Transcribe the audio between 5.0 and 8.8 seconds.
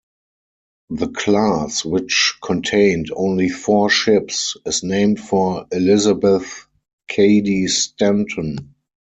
for Elizabeth Cady Stanton.